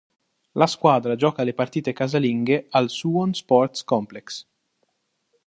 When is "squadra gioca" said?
0.65-1.43